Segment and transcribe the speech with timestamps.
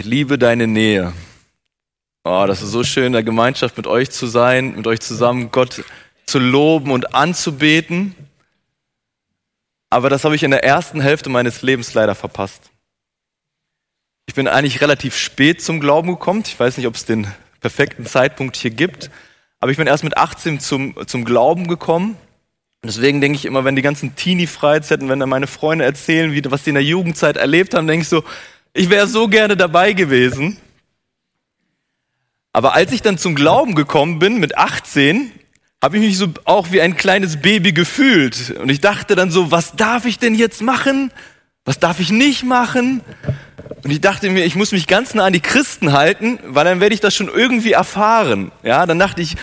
[0.00, 1.12] Ich liebe deine Nähe.
[2.24, 5.50] Oh, das ist so schön, in der Gemeinschaft mit euch zu sein, mit euch zusammen
[5.50, 5.84] Gott
[6.24, 8.14] zu loben und anzubeten.
[9.90, 12.70] Aber das habe ich in der ersten Hälfte meines Lebens leider verpasst.
[14.24, 16.44] Ich bin eigentlich relativ spät zum Glauben gekommen.
[16.46, 17.26] Ich weiß nicht, ob es den
[17.60, 19.10] perfekten Zeitpunkt hier gibt.
[19.58, 22.16] Aber ich bin erst mit 18 zum, zum Glauben gekommen.
[22.82, 26.62] Deswegen denke ich immer, wenn die ganzen Teenie-Freizeiten, wenn da meine Freunde erzählen, wie, was
[26.64, 28.24] die in der Jugendzeit erlebt haben, denke ich so,
[28.72, 30.56] ich wäre so gerne dabei gewesen.
[32.52, 35.30] Aber als ich dann zum Glauben gekommen bin, mit 18,
[35.82, 38.54] habe ich mich so auch wie ein kleines Baby gefühlt.
[38.58, 41.12] Und ich dachte dann so, was darf ich denn jetzt machen?
[41.64, 43.02] Was darf ich nicht machen?
[43.82, 46.80] Und ich dachte mir, ich muss mich ganz nah an die Christen halten, weil dann
[46.80, 48.52] werde ich das schon irgendwie erfahren.
[48.62, 49.36] Ja, dann dachte ich,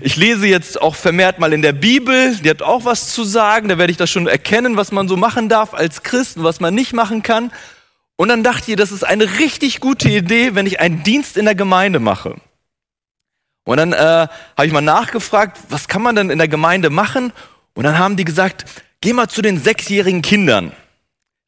[0.00, 3.68] ich lese jetzt auch vermehrt mal in der Bibel, die hat auch was zu sagen,
[3.68, 6.60] da werde ich das schon erkennen, was man so machen darf als Christ und was
[6.60, 7.50] man nicht machen kann.
[8.20, 11.44] Und dann dachte ich, das ist eine richtig gute Idee, wenn ich einen Dienst in
[11.44, 12.34] der Gemeinde mache.
[13.64, 17.32] Und dann äh, habe ich mal nachgefragt, was kann man denn in der Gemeinde machen?
[17.74, 18.64] Und dann haben die gesagt,
[19.00, 20.72] geh mal zu den sechsjährigen Kindern.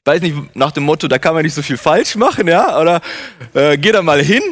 [0.04, 2.80] Ich weiß nicht, nach dem Motto, da kann man nicht so viel falsch machen, ja?
[2.80, 3.00] Oder
[3.52, 4.42] äh, geh da mal hin.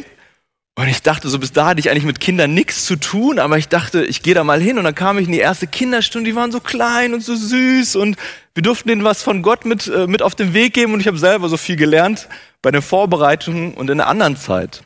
[0.79, 3.59] Und ich dachte, so bis da hatte ich eigentlich mit Kindern nichts zu tun, aber
[3.59, 6.31] ich dachte, ich gehe da mal hin und dann kam ich in die erste Kinderstunde,
[6.31, 8.17] die waren so klein und so süß und
[8.55, 11.09] wir durften denen was von Gott mit, äh, mit auf den Weg geben und ich
[11.09, 12.29] habe selber so viel gelernt
[12.63, 14.85] bei den Vorbereitungen und in der anderen Zeit.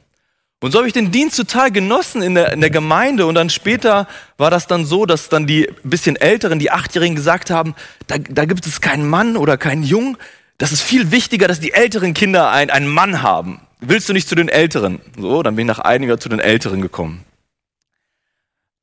[0.61, 3.27] Und so habe ich den Dienst total genossen in der, in der Gemeinde.
[3.27, 7.51] Und dann später war das dann so, dass dann die bisschen Älteren, die Achtjährigen gesagt
[7.51, 7.75] haben,
[8.07, 10.17] da, da gibt es keinen Mann oder keinen Jungen.
[10.57, 13.61] Das ist viel wichtiger, dass die älteren Kinder ein, einen Mann haben.
[13.85, 15.01] Willst du nicht zu den Älteren?
[15.19, 17.25] So, dann bin ich nach einiger zu den Älteren gekommen.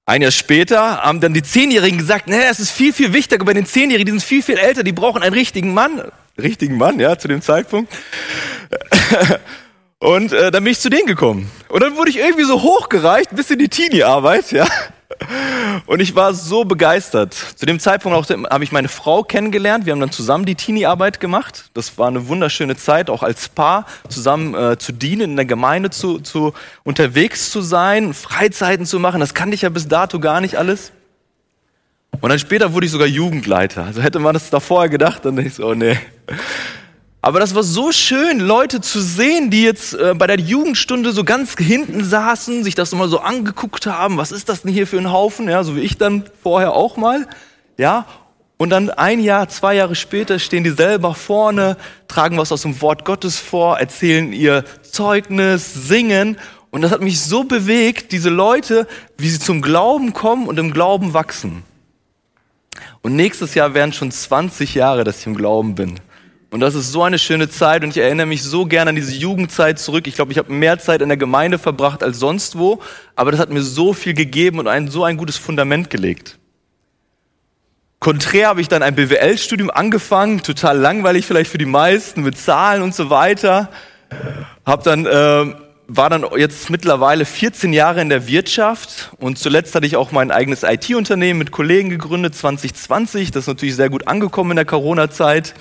[0.05, 3.53] Ein Jahr später haben dann die Zehnjährigen gesagt, nee, es ist viel, viel wichtiger bei
[3.53, 6.01] den Zehnjährigen, die sind viel, viel älter, die brauchen einen richtigen Mann.
[6.37, 7.93] Richtigen Mann, ja, zu dem Zeitpunkt.
[9.99, 11.49] Und äh, dann bin ich zu denen gekommen.
[11.69, 14.67] Und dann wurde ich irgendwie so hochgereicht bis in die Teenie-Arbeit, ja.
[15.85, 17.33] Und ich war so begeistert.
[17.33, 19.85] Zu dem Zeitpunkt habe ich meine Frau kennengelernt.
[19.85, 21.71] Wir haben dann zusammen die Teenie-Arbeit gemacht.
[21.73, 25.89] Das war eine wunderschöne Zeit, auch als Paar zusammen äh, zu dienen, in der Gemeinde
[25.89, 26.53] zu, zu
[26.83, 29.19] unterwegs zu sein, Freizeiten zu machen.
[29.19, 30.91] Das kannte ich ja bis dato gar nicht alles.
[32.21, 33.85] Und dann später wurde ich sogar Jugendleiter.
[33.85, 35.97] Also hätte man das da vorher gedacht, dann denke ich so, oh nee.
[37.21, 41.25] Aber das war so schön, Leute zu sehen, die jetzt äh, bei der Jugendstunde so
[41.25, 44.17] ganz hinten saßen, sich das mal so angeguckt haben.
[44.17, 45.49] Was ist das denn hier für ein Haufen?
[45.49, 47.27] Ja, so wie ich dann vorher auch mal.
[47.77, 48.05] Ja,
[48.61, 52.81] und dann ein Jahr, zwei Jahre später stehen die selber vorne, tragen was aus dem
[52.81, 56.37] Wort Gottes vor, erzählen ihr Zeugnis, singen.
[56.69, 58.87] Und das hat mich so bewegt, diese Leute,
[59.17, 61.63] wie sie zum Glauben kommen und im Glauben wachsen.
[63.01, 65.99] Und nächstes Jahr wären schon 20 Jahre, dass ich im Glauben bin.
[66.51, 69.13] Und das ist so eine schöne Zeit und ich erinnere mich so gerne an diese
[69.13, 70.07] Jugendzeit zurück.
[70.07, 72.81] Ich glaube, ich habe mehr Zeit in der Gemeinde verbracht als sonst wo,
[73.15, 76.39] aber das hat mir so viel gegeben und ein, so ein gutes Fundament gelegt.
[77.99, 82.81] Konträr habe ich dann ein BWL-Studium angefangen, total langweilig vielleicht für die meisten, mit Zahlen
[82.81, 83.69] und so weiter.
[84.65, 85.53] Hab dann, äh,
[85.87, 90.31] war dann jetzt mittlerweile 14 Jahre in der Wirtschaft und zuletzt hatte ich auch mein
[90.31, 93.31] eigenes IT-Unternehmen mit Kollegen gegründet, 2020.
[93.31, 95.53] Das ist natürlich sehr gut angekommen in der Corona-Zeit.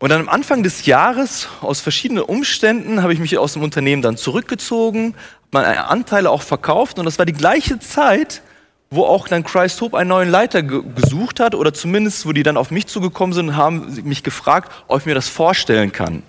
[0.00, 4.00] Und dann am Anfang des Jahres, aus verschiedenen Umständen, habe ich mich aus dem Unternehmen
[4.00, 5.14] dann zurückgezogen,
[5.52, 8.40] meine Anteile auch verkauft und das war die gleiche Zeit,
[8.88, 12.42] wo auch dann Christ Hope einen neuen Leiter ge gesucht hat oder zumindest, wo die
[12.42, 16.22] dann auf mich zugekommen sind und haben mich gefragt, ob ich mir das vorstellen kann.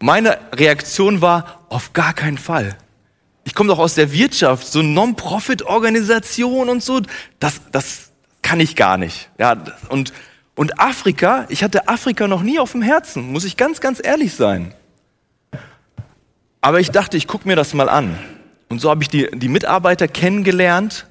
[0.00, 2.76] Meine Reaktion war, auf gar keinen Fall.
[3.44, 7.00] Ich komme doch aus der Wirtschaft, so Non-Profit-Organisation und so,
[7.38, 8.10] das, das
[8.42, 9.30] kann ich gar nicht.
[9.38, 9.56] Ja,
[9.88, 10.12] und
[10.58, 14.34] und Afrika, ich hatte Afrika noch nie auf dem Herzen, muss ich ganz, ganz ehrlich
[14.34, 14.74] sein.
[16.60, 18.18] Aber ich dachte, ich gucke mir das mal an.
[18.68, 21.06] Und so habe ich die, die Mitarbeiter kennengelernt.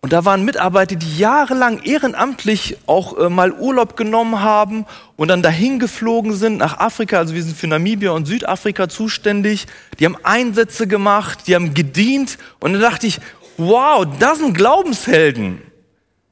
[0.00, 4.86] Und da waren Mitarbeiter, die jahrelang ehrenamtlich auch äh, mal Urlaub genommen haben
[5.16, 7.18] und dann dahin geflogen sind nach Afrika.
[7.18, 9.66] Also wir sind für Namibia und Südafrika zuständig.
[9.98, 12.38] Die haben Einsätze gemacht, die haben gedient.
[12.60, 13.20] Und dann dachte ich,
[13.58, 15.60] wow, das sind Glaubenshelden.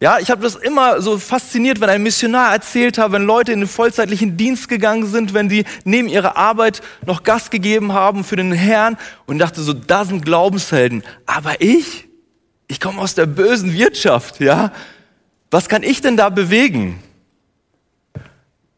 [0.04, 3.60] Ja, ich habe das immer so fasziniert, wenn ein Missionar erzählt hat, wenn Leute in
[3.60, 8.36] den vollzeitlichen Dienst gegangen sind, wenn sie neben ihrer Arbeit noch Gast gegeben haben für
[8.36, 11.04] den Herrn und dachte so, da sind Glaubenshelden.
[11.24, 12.06] Aber ich,
[12.68, 14.74] ich komme aus der bösen Wirtschaft, ja.
[15.50, 17.02] Was kann ich denn da bewegen?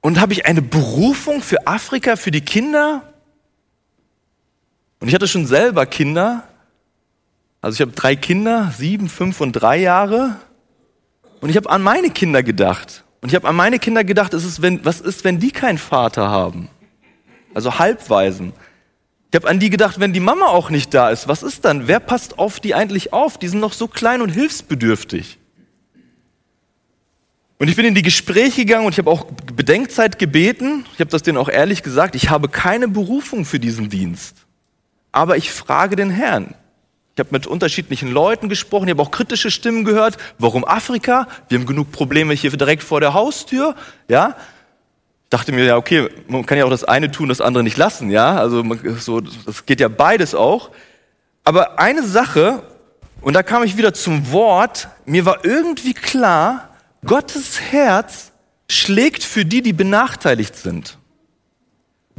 [0.02, 3.02] Und habe ich eine Berufung für Afrika, für die Kinder?
[5.00, 6.44] Und ich hatte schon selber Kinder.
[7.62, 10.36] Also ich habe drei Kinder, sieben, fünf und drei Jahre.
[11.40, 13.04] Und ich habe an meine Kinder gedacht.
[13.20, 16.28] Und ich habe an meine Kinder gedacht, ist wenn, was ist, wenn die keinen Vater
[16.28, 16.68] haben?
[17.54, 18.52] Also Halbweisen.
[19.30, 21.88] Ich habe an die gedacht, wenn die Mama auch nicht da ist, was ist dann?
[21.88, 23.38] Wer passt auf die eigentlich auf?
[23.38, 25.38] Die sind noch so klein und hilfsbedürftig.
[27.58, 29.24] Und ich bin in die Gespräche gegangen und ich habe auch
[29.54, 30.84] Bedenkzeit gebeten.
[30.92, 32.14] Ich habe das denen auch ehrlich gesagt.
[32.14, 34.46] Ich habe keine Berufung für diesen Dienst.
[35.10, 36.54] Aber ich frage den Herrn.
[37.16, 38.88] Ich habe mit unterschiedlichen Leuten gesprochen.
[38.88, 40.18] Ich habe auch kritische Stimmen gehört.
[40.38, 41.26] Warum Afrika?
[41.48, 43.74] Wir haben genug Probleme hier direkt vor der Haustür.
[44.06, 44.36] Ja,
[45.30, 48.10] dachte mir ja, okay, man kann ja auch das eine tun, das andere nicht lassen.
[48.10, 48.62] Ja, also
[48.98, 50.72] so, das geht ja beides auch.
[51.42, 52.62] Aber eine Sache
[53.22, 54.88] und da kam ich wieder zum Wort.
[55.06, 56.68] Mir war irgendwie klar,
[57.06, 58.30] Gottes Herz
[58.68, 60.98] schlägt für die, die benachteiligt sind.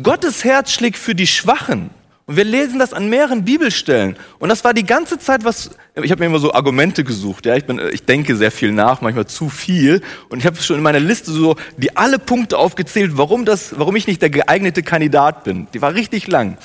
[0.01, 1.91] Gottes Herz schlägt für die Schwachen.
[2.27, 4.17] Und wir lesen das an mehreren Bibelstellen.
[4.37, 7.45] Und das war die ganze Zeit was, ich habe mir immer so Argumente gesucht.
[7.45, 10.01] Ja, ich, bin, ich denke sehr viel nach, manchmal zu viel.
[10.27, 13.95] Und ich habe schon in meiner Liste so die alle Punkte aufgezählt, warum, das, warum
[13.95, 15.67] ich nicht der geeignete Kandidat bin.
[15.73, 16.57] Die war richtig lang.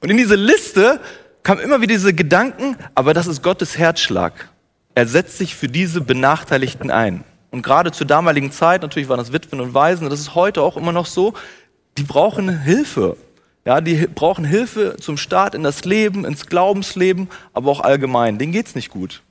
[0.00, 1.00] Und in diese Liste
[1.42, 4.50] kamen immer wieder diese Gedanken, aber das ist Gottes Herzschlag.
[4.94, 7.24] Er setzt sich für diese Benachteiligten ein.
[7.50, 10.76] Und gerade zur damaligen Zeit, natürlich waren das Witwen und Waisen, das ist heute auch
[10.76, 11.32] immer noch so,
[11.96, 13.16] die brauchen Hilfe.
[13.64, 18.38] Ja, die brauchen Hilfe zum Start in das Leben, ins Glaubensleben, aber auch allgemein.
[18.38, 19.22] Denen geht's nicht gut.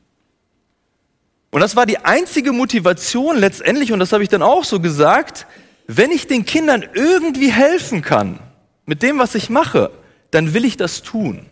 [1.49, 5.47] Und das war die einzige Motivation letztendlich, und das habe ich dann auch so gesagt,
[5.87, 8.39] wenn ich den Kindern irgendwie helfen kann,
[8.85, 9.91] mit dem, was ich mache,
[10.31, 11.45] dann will ich das tun.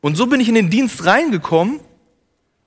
[0.00, 1.80] Und so bin ich in den Dienst reingekommen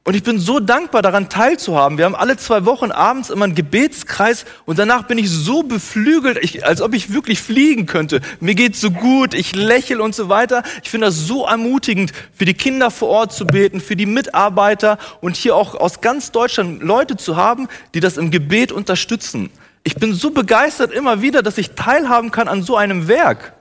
[0.03, 1.99] und ich bin so dankbar daran teilzuhaben.
[1.99, 6.39] Wir haben alle zwei Wochen abends immer einen Gebetskreis und danach bin ich so beflügelt,
[6.41, 8.19] ich, als ob ich wirklich fliegen könnte.
[8.39, 10.63] Mir geht's so gut, ich lächle und so weiter.
[10.81, 14.97] Ich finde das so ermutigend, für die Kinder vor Ort zu beten, für die Mitarbeiter
[15.21, 19.51] und hier auch aus ganz Deutschland Leute zu haben, die das im Gebet unterstützen.
[19.83, 23.53] Ich bin so begeistert immer wieder, dass ich teilhaben kann an so einem Werk.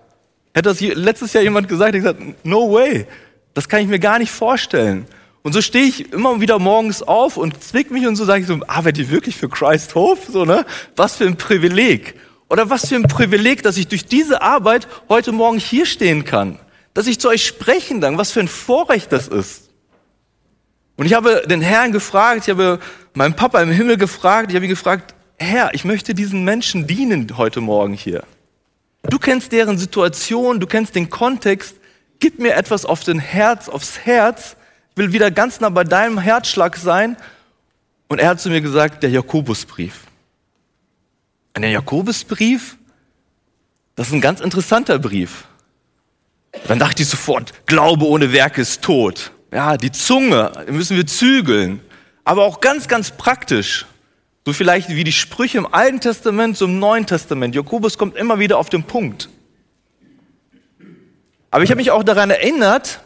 [0.55, 3.07] Hätte das letztes Jahr jemand gesagt, ich gesagt, no way.
[3.53, 5.07] Das kann ich mir gar nicht vorstellen.
[5.43, 8.47] Und so stehe ich immer wieder morgens auf und zwick mich und so sage ich
[8.47, 10.31] so, arbeite ich wirklich für Christ Hope?
[10.31, 10.67] So, ne?
[10.97, 12.15] Was für ein Privileg.
[12.49, 16.59] Oder was für ein Privileg, dass ich durch diese Arbeit heute Morgen hier stehen kann.
[16.93, 18.19] Dass ich zu euch sprechen kann.
[18.19, 19.71] Was für ein Vorrecht das ist.
[20.97, 22.79] Und ich habe den Herrn gefragt, ich habe
[23.15, 27.39] meinen Papa im Himmel gefragt, ich habe ihn gefragt, Herr, ich möchte diesen Menschen dienen
[27.39, 28.25] heute Morgen hier.
[29.05, 31.77] Du kennst deren Situation, du kennst den Kontext.
[32.19, 34.57] Gib mir etwas auf den Herz, aufs Herz,
[34.97, 37.17] will wieder ganz nah bei deinem Herzschlag sein.
[38.09, 40.01] Und er hat zu mir gesagt, der Jakobusbrief.
[41.55, 42.77] Und der Jakobusbrief,
[43.97, 45.45] das ist ein ganz interessanter Brief.
[46.67, 49.33] Dann dachte ich sofort, Glaube ohne Werke ist tot.
[49.53, 51.81] Ja, die Zunge müssen wir zügeln.
[52.25, 53.87] Aber auch ganz, ganz praktisch.
[54.47, 57.55] So vielleicht wie die Sprüche im Alten Testament, im Neuen Testament.
[57.55, 59.29] Jakobus kommt immer wieder auf den Punkt.
[61.51, 63.01] Aber ich habe mich auch daran erinnert,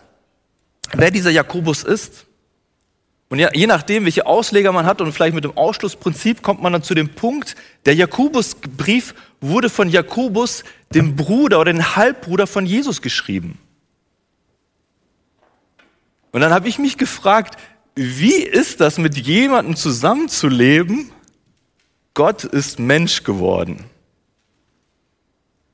[0.92, 2.26] wer dieser Jakobus ist.
[3.28, 6.72] Und ja, je nachdem, welche Ausleger man hat und vielleicht mit dem Ausschlussprinzip kommt man
[6.72, 10.62] dann zu dem Punkt, der Jakobusbrief wurde von Jakobus,
[10.94, 13.58] dem Bruder oder dem Halbbruder von Jesus geschrieben.
[16.32, 17.60] Und dann habe ich mich gefragt,
[17.94, 21.10] wie ist das, mit jemandem zusammenzuleben?
[22.12, 23.84] Gott ist Mensch geworden.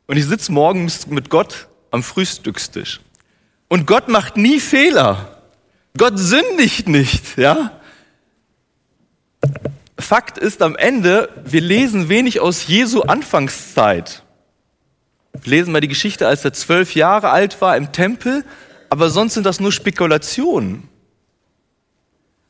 [0.06, 3.00] Und ich sitze morgens mit Gott am Frühstückstisch.
[3.70, 5.38] Und Gott macht nie Fehler.
[5.96, 7.70] Gott sündigt nicht, ja?
[9.96, 14.24] Fakt ist am Ende, wir lesen wenig aus Jesu Anfangszeit.
[15.40, 18.44] Wir lesen mal die Geschichte, als er zwölf Jahre alt war im Tempel,
[18.88, 20.88] aber sonst sind das nur Spekulationen.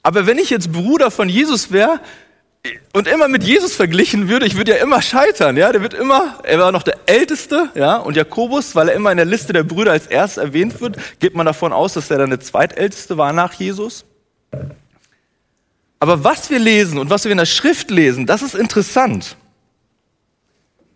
[0.02, 2.00] Aber wenn ich jetzt Bruder von Jesus wäre,
[2.92, 6.38] und immer mit Jesus verglichen würde, ich würde ja immer scheitern, ja, der wird immer,
[6.42, 9.62] er war noch der Älteste, ja, und Jakobus, weil er immer in der Liste der
[9.62, 13.32] Brüder als erst erwähnt wird, geht man davon aus, dass er dann der zweitälteste war
[13.32, 14.04] nach Jesus.
[16.00, 19.36] Aber was wir lesen und was wir in der Schrift lesen, das ist interessant.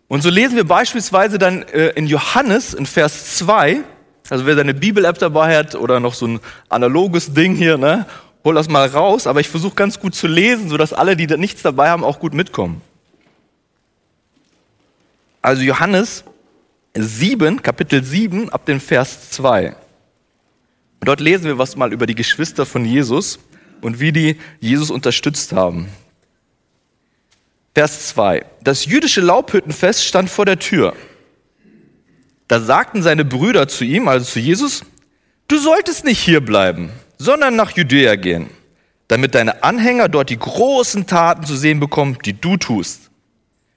[0.07, 3.81] Und so lesen wir beispielsweise dann äh, in Johannes in Vers 2,
[4.29, 8.05] also wer seine Bibel-App dabei hat oder noch so ein analoges Ding hier, ne,
[8.45, 11.35] hol das mal raus, aber ich versuche ganz gut zu lesen, sodass alle, die da
[11.35, 12.81] nichts dabei haben, auch gut mitkommen.
[15.41, 16.23] Also Johannes
[16.93, 19.75] 7, Kapitel 7, ab dem Vers 2.
[21.01, 23.39] Dort lesen wir was mal über die Geschwister von Jesus
[23.81, 25.89] und wie die Jesus unterstützt haben.
[27.73, 28.45] Vers 2.
[28.63, 30.95] Das jüdische Laubhüttenfest stand vor der Tür.
[32.47, 34.83] Da sagten seine Brüder zu ihm, also zu Jesus,
[35.47, 38.49] du solltest nicht hier bleiben sondern nach Judäa gehen,
[39.07, 43.09] damit deine Anhänger dort die großen Taten zu sehen bekommen, die du tust.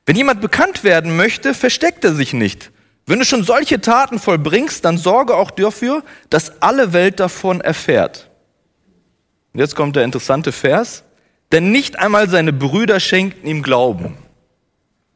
[0.07, 2.71] Wenn jemand bekannt werden möchte, versteckt er sich nicht,
[3.09, 8.29] Wenn du schon solche Taten vollbringst, dann sorge auch dafür, dass alle Welt davon erfährt.
[9.55, 11.05] Und jetzt kommt der interessante Vers.
[11.51, 14.19] Denn nicht einmal seine Brüder schenkten ihm Glauben.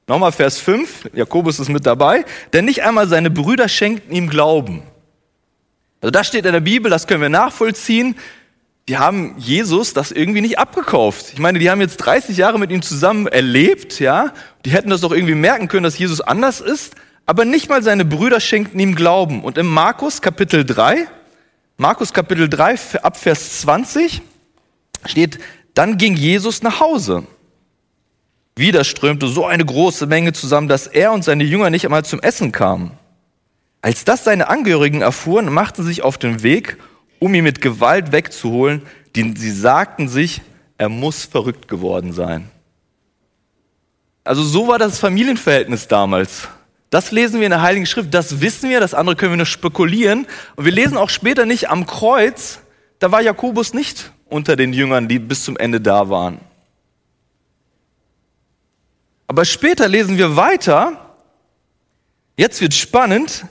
[0.07, 2.25] Nochmal Vers 5, Jakobus ist mit dabei.
[2.55, 4.83] Denn nicht einmal seine Brüder schenkten ihm Glauben.
[6.03, 8.17] Also das steht in der Bibel, das können wir nachvollziehen.
[8.89, 11.27] Die haben Jesus das irgendwie nicht abgekauft.
[11.33, 14.35] Ich meine, die haben jetzt 30 Jahre mit ihm zusammen erlebt, ja.
[14.65, 16.97] Die hätten das doch irgendwie merken können, dass Jesus anders ist.
[17.25, 19.45] Aber nicht mal seine Brüder schenkten ihm Glauben.
[19.45, 21.07] Und im Markus Kapitel 3,
[21.77, 24.23] Markus Kapitel 3 ab Vers 20
[25.07, 25.39] steht,
[25.75, 27.23] dann ging Jesus nach Hause.
[28.57, 32.21] Wieder strömte so eine große Menge zusammen, dass er und seine Jünger nicht einmal zum
[32.21, 32.99] Essen kamen.
[33.83, 36.79] Als das seine Angehörigen erfuhren, machten sie sich auf den Weg,
[37.19, 38.83] um ihn mit Gewalt wegzuholen,
[39.17, 40.41] denn sie sagten sich,
[40.79, 42.49] er muss verrückt geworden sein.
[44.25, 46.49] Also so war das Familienverhältnis damals.
[46.91, 49.47] Das lesen wir in der Heiligen Schrift, das wissen wir, das andere können wir nur
[49.47, 50.27] spekulieren.
[50.55, 52.61] Und wir lesen auch später nicht am Kreuz,
[53.01, 56.39] da war Jakobus nicht unter den Jüngern, die bis zum Ende da waren.
[59.27, 61.17] Aber später lesen wir weiter,
[62.37, 63.45] jetzt wird spannend,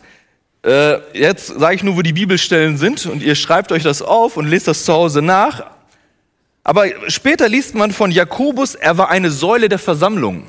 [0.64, 4.38] äh, jetzt sage ich nur, wo die Bibelstellen sind und ihr schreibt euch das auf
[4.38, 5.72] und lest das zu Hause nach.
[6.64, 10.46] Aber später liest man von Jakobus, er war eine Säule der Versammlung.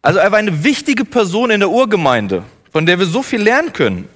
[0.00, 3.72] Also er war eine wichtige Person in der Urgemeinde, von der wir so viel lernen
[3.72, 4.08] können.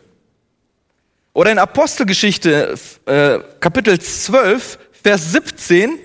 [1.33, 2.75] Oder in Apostelgeschichte
[3.07, 5.99] äh, Kapitel 12, Vers 17,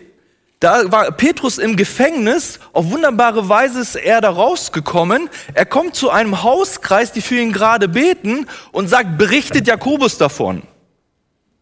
[0.60, 5.30] da war Petrus im Gefängnis, auf wunderbare Weise ist er da rausgekommen.
[5.54, 10.64] Er kommt zu einem Hauskreis, die für ihn gerade beten und sagt, berichtet Jakobus davon.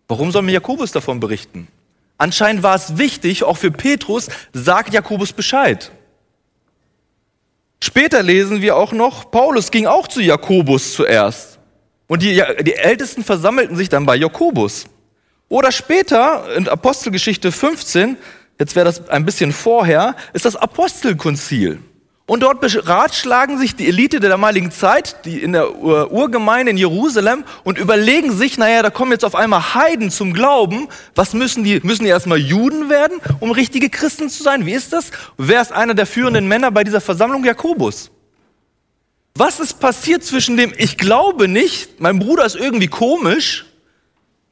[0.07, 1.67] Warum soll mir Jakobus davon berichten?
[2.17, 5.91] Anscheinend war es wichtig, auch für Petrus, sagt Jakobus Bescheid.
[7.81, 11.59] Später lesen wir auch noch, Paulus ging auch zu Jakobus zuerst.
[12.07, 14.85] Und die, die Ältesten versammelten sich dann bei Jakobus.
[15.49, 18.17] Oder später, in Apostelgeschichte 15,
[18.59, 21.79] jetzt wäre das ein bisschen vorher, ist das Apostelkonzil.
[22.25, 27.43] Und dort beratschlagen sich die Elite der damaligen Zeit, die in der Urgemeinde in Jerusalem,
[27.65, 30.87] und überlegen sich, naja, da kommen jetzt auf einmal Heiden zum Glauben.
[31.15, 31.81] Was müssen die?
[31.81, 34.65] Müssen die erstmal Juden werden, um richtige Christen zu sein?
[34.65, 35.11] Wie ist das?
[35.37, 37.43] Wer ist einer der führenden Männer bei dieser Versammlung?
[37.43, 38.09] Jakobus.
[39.35, 43.65] Was ist passiert zwischen dem, ich glaube nicht, mein Bruder ist irgendwie komisch,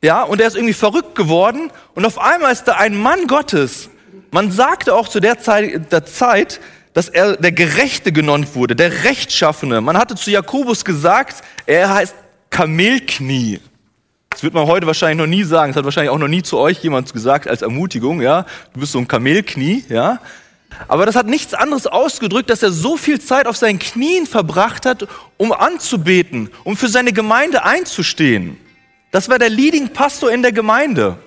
[0.03, 3.89] ja, und er ist irgendwie verrückt geworden, und auf einmal ist da ein Mann Gottes.
[4.31, 6.59] Man sagte auch zu der Zeit, der Zeit
[6.93, 9.81] dass er der Gerechte genannt wurde, der Rechtschaffene.
[9.81, 12.15] Man hatte zu Jakobus gesagt, er heißt
[12.49, 13.59] Kamelknie.
[14.29, 15.71] Das wird man heute wahrscheinlich noch nie sagen.
[15.71, 18.45] Das hat wahrscheinlich auch noch nie zu euch jemand gesagt als Ermutigung, ja.
[18.73, 20.19] Du bist so ein Kamelknie, ja.
[20.87, 24.85] Aber das hat nichts anderes ausgedrückt, dass er so viel Zeit auf seinen Knien verbracht
[24.85, 25.05] hat,
[25.37, 28.57] um anzubeten, um für seine Gemeinde einzustehen.
[29.11, 31.17] Das war der Leading Pastor in der Gemeinde.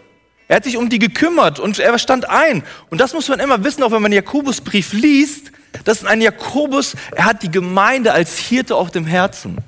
[0.49, 2.65] Er hat sich um die gekümmert und er stand ein.
[2.91, 5.53] Und das muss man immer wissen, auch wenn man Jakobusbrief liest.
[5.85, 9.59] Das ist ein Jakobus, er hat die Gemeinde als Hirte auf dem Herzen.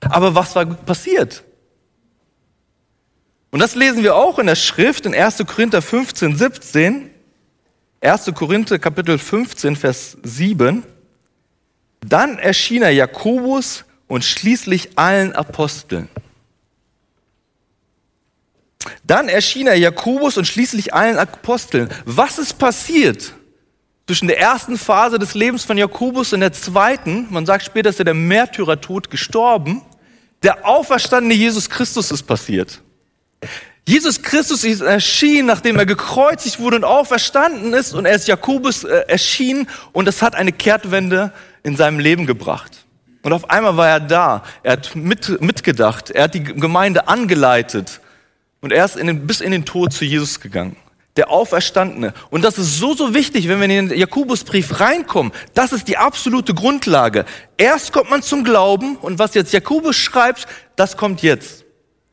[0.00, 1.42] Aber was war passiert?
[3.50, 5.44] Und das lesen wir auch in der Schrift in 1.
[5.46, 7.10] Korinther 15, 17.
[8.00, 8.32] 1.
[8.34, 10.84] Korinther Kapitel 15, Vers 7.
[12.00, 16.08] Dann erschien er Jakobus und schließlich allen Aposteln.
[19.04, 21.88] Dann erschien er Jakobus und schließlich allen Aposteln.
[22.04, 23.32] Was ist passiert
[24.06, 27.26] zwischen der ersten Phase des Lebens von Jakobus und der zweiten?
[27.30, 29.82] Man sagt später, dass er der Märtyrertod gestorben.
[30.42, 32.80] Der auferstandene Jesus Christus ist passiert.
[33.88, 38.84] Jesus Christus ist erschienen, nachdem er gekreuzigt wurde und auferstanden ist und er ist Jakobus
[38.84, 41.32] äh, erschienen und das hat eine Kehrtwende
[41.62, 42.84] in seinem Leben gebracht.
[43.22, 44.44] Und auf einmal war er da.
[44.62, 46.10] Er hat mit, mitgedacht.
[46.10, 48.00] Er hat die Gemeinde angeleitet.
[48.60, 50.76] Und er ist in den, bis in den Tod zu Jesus gegangen.
[51.16, 52.14] Der Auferstandene.
[52.30, 55.32] Und das ist so, so wichtig, wenn wir in den Jakobusbrief reinkommen.
[55.54, 57.24] Das ist die absolute Grundlage.
[57.56, 60.46] Erst kommt man zum Glauben und was jetzt Jakobus schreibt,
[60.76, 61.64] das kommt jetzt.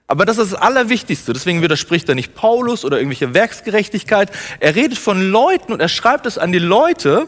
[0.08, 1.34] Aber das ist das Allerwichtigste.
[1.34, 4.32] Deswegen widerspricht er nicht Paulus oder irgendwelche Werksgerechtigkeit.
[4.60, 7.28] Er redet von Leuten und er schreibt es an die Leute,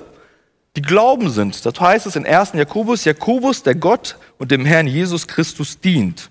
[0.75, 1.65] die Glauben sind.
[1.65, 2.53] Das heißt es in 1.
[2.53, 6.29] Jakobus, Jakobus, der Gott und dem Herrn Jesus Christus dient.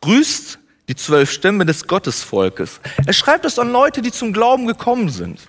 [0.00, 0.59] Grüßt
[0.90, 2.80] die zwölf Stämme des Gottesvolkes.
[3.06, 5.40] Er schreibt es an Leute, die zum Glauben gekommen sind.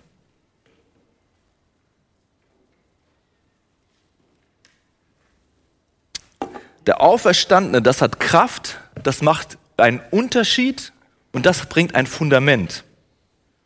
[6.86, 10.94] Der Auferstandene, das hat Kraft, das macht einen Unterschied
[11.32, 12.84] und das bringt ein Fundament.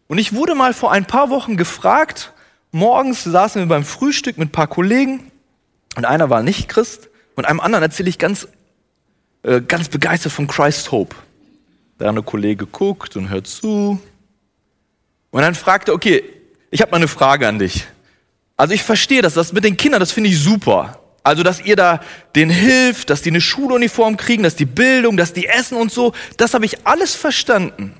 [0.08, 2.32] Und ich wurde mal vor ein paar Wochen gefragt,
[2.72, 5.30] morgens saßen wir beim Frühstück mit ein paar Kollegen
[5.98, 8.48] und einer war nicht Christ und einem anderen erzähle ich ganz
[9.44, 11.18] äh, ganz begeistert von Christ Hope.
[12.00, 14.00] Der andere Kollege guckt und hört zu.
[15.32, 16.24] Und dann fragt er, okay,
[16.72, 17.86] ich habe mal eine Frage an dich.
[18.58, 21.00] Also ich verstehe das, das mit den Kindern, das finde ich super.
[21.24, 22.02] Also, dass ihr da
[22.36, 26.14] denen hilft, dass die eine Schuluniform kriegen, dass die Bildung, dass die essen und so,
[26.38, 27.96] das habe ich alles verstanden.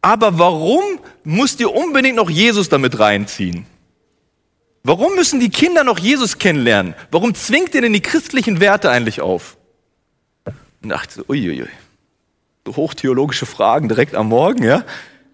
[0.00, 0.82] Aber warum
[1.22, 3.66] müsst ihr unbedingt noch Jesus damit reinziehen?
[4.84, 6.94] Warum müssen die Kinder noch Jesus kennenlernen?
[7.10, 9.58] Warum zwingt ihr denn die christlichen Werte eigentlich auf?
[10.80, 11.66] Und dachte, uiuiui, so
[12.66, 14.84] hochtheologische Fragen direkt am Morgen, ja?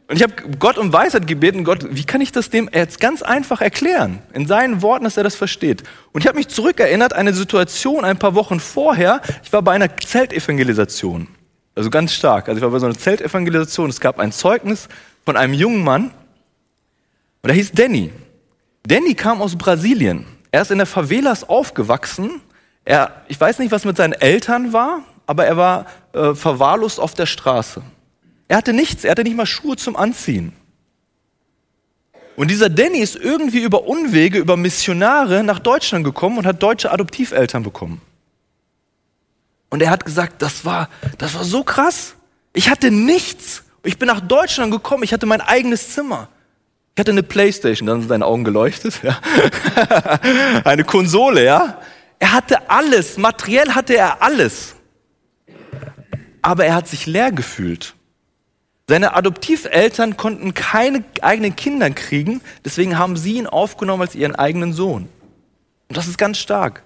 [0.09, 3.23] Und ich habe Gott um Weisheit gebeten, Gott, wie kann ich das dem jetzt ganz
[3.23, 4.19] einfach erklären?
[4.35, 5.85] In seinen Worten, dass er das versteht.
[6.13, 9.97] Und ich habe mich zurückerinnert, eine Situation ein paar Wochen vorher, ich war bei einer
[9.97, 11.29] Zeltevangelisation.
[11.75, 12.49] Also ganz stark.
[12.49, 13.89] Also ich war bei so einer Zeltevangelisation.
[13.89, 14.89] Es gab ein Zeugnis
[15.25, 16.11] von einem jungen Mann.
[17.41, 18.13] Und der hieß Danny.
[18.87, 20.27] Danny kam aus Brasilien.
[20.51, 22.43] Er ist in der Favelas aufgewachsen.
[22.85, 27.15] Er, ich weiß nicht, was mit seinen Eltern war, aber er war äh, verwahrlost auf
[27.15, 27.83] der Straße.
[28.49, 30.53] Er hatte nichts, er hatte nicht mal Schuhe zum Anziehen.
[32.37, 36.91] Und dieser Danny ist irgendwie über Unwege, über Missionare nach Deutschland gekommen und hat deutsche
[36.91, 38.01] Adoptiveltern bekommen.
[39.69, 40.89] Und er hat gesagt, das war,
[41.19, 42.15] das war so krass.
[42.53, 43.65] Ich hatte nichts.
[43.85, 46.29] Ich bin nach Deutschland gekommen, ich hatte mein eigenes Zimmer.
[46.95, 49.01] Ich hatte eine Playstation, dann sind seine Augen geleuchtet.
[49.03, 49.19] Ja.
[50.65, 51.79] eine Konsole, ja.
[52.19, 54.75] Er hatte alles, materiell hatte er alles.
[56.43, 57.95] Aber er hat sich leer gefühlt.
[58.89, 64.73] Seine Adoptiveltern konnten keine eigenen Kinder kriegen, deswegen haben sie ihn aufgenommen als ihren eigenen
[64.73, 65.09] Sohn.
[65.89, 66.83] Und das ist ganz stark.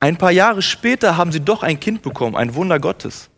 [0.00, 3.30] Ein paar Jahre später haben sie doch ein Kind bekommen, ein Wunder Gottes.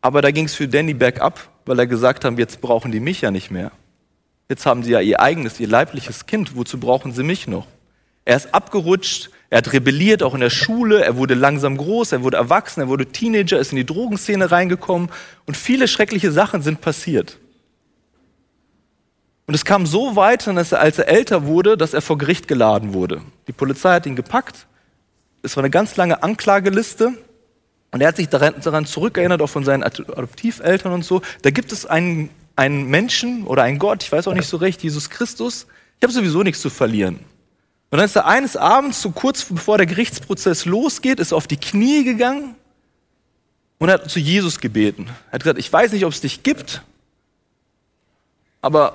[0.00, 3.20] Aber da ging es für Danny bergab, weil er gesagt haben, jetzt brauchen die mich
[3.20, 3.72] ja nicht mehr.
[4.48, 7.66] Jetzt haben sie ja ihr eigenes, ihr leibliches Kind, wozu brauchen sie mich noch?
[8.24, 11.04] Er ist abgerutscht, er hat rebelliert, auch in der Schule.
[11.04, 15.10] Er wurde langsam groß, er wurde erwachsen, er wurde Teenager, ist in die Drogenszene reingekommen
[15.44, 17.36] und viele schreckliche Sachen sind passiert.
[19.46, 22.48] Und es kam so weit, dass er, als er älter wurde, dass er vor Gericht
[22.48, 23.20] geladen wurde.
[23.46, 24.66] Die Polizei hat ihn gepackt.
[25.42, 27.12] Es war eine ganz lange Anklageliste.
[27.90, 31.20] Und er hat sich daran, zurückerinnert, auch von seinen Adoptiveltern und so.
[31.42, 34.82] Da gibt es einen, einen Menschen oder einen Gott, ich weiß auch nicht so recht,
[34.82, 35.66] Jesus Christus.
[35.98, 37.20] Ich habe sowieso nichts zu verlieren.
[37.92, 41.46] Und dann ist er eines Abends, so kurz bevor der Gerichtsprozess losgeht, ist er auf
[41.46, 42.54] die Knie gegangen
[43.76, 45.10] und hat zu Jesus gebeten.
[45.26, 46.80] Er hat gesagt, ich weiß nicht, ob es dich gibt,
[48.62, 48.94] aber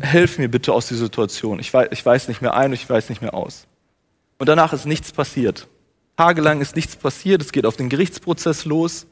[0.00, 1.58] helf mir bitte aus dieser Situation.
[1.58, 3.66] Ich weiß, ich weiß nicht mehr ein, ich weiß nicht mehr aus.
[4.38, 5.66] Und danach ist nichts passiert.
[6.16, 9.08] Tagelang ist nichts passiert, es geht auf den Gerichtsprozess los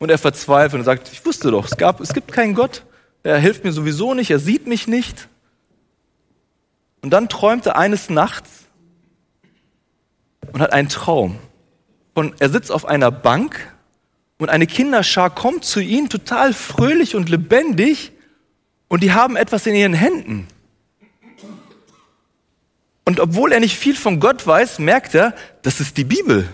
[0.00, 2.82] und er verzweifelt und sagt, ich wusste doch, es, gab, es gibt keinen Gott,
[3.22, 5.28] er hilft mir sowieso nicht, er sieht mich nicht.
[7.02, 8.50] Und dann träumt er eines Nachts
[10.52, 11.38] und hat einen Traum.
[12.14, 13.74] Und er sitzt auf einer Bank
[14.38, 18.12] und eine Kinderschar kommt zu ihm, total fröhlich und lebendig,
[18.88, 20.48] und die haben etwas in ihren Händen.
[23.04, 26.52] Und obwohl er nicht viel von Gott weiß, merkt er, das ist die Bibel.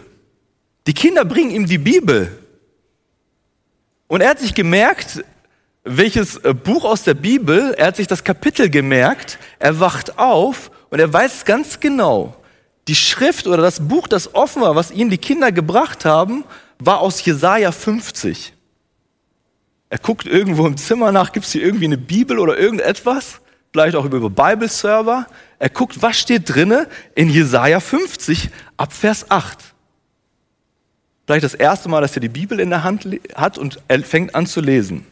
[0.86, 2.38] Die Kinder bringen ihm die Bibel.
[4.06, 5.24] Und er hat sich gemerkt,
[5.86, 10.70] welches äh, Buch aus der Bibel, er hat sich das Kapitel gemerkt, er wacht auf
[10.90, 12.36] und er weiß ganz genau,
[12.88, 16.44] die Schrift oder das Buch, das offen war, was ihnen die Kinder gebracht haben,
[16.78, 18.52] war aus Jesaja 50.
[19.88, 23.40] Er guckt irgendwo im Zimmer nach, gibt es hier irgendwie eine Bibel oder irgendetwas?
[23.72, 25.26] Vielleicht auch über Bible-Server.
[25.58, 29.58] Er guckt, was steht drinne in Jesaja 50 ab Vers 8.
[31.26, 34.34] Vielleicht das erste Mal, dass er die Bibel in der Hand hat und er fängt
[34.34, 35.06] an zu lesen.